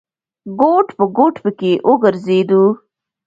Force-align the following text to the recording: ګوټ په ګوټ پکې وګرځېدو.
ګوټ 0.61 0.87
په 0.97 1.05
ګوټ 1.17 1.35
پکې 1.43 1.71
وګرځېدو. 1.89 2.63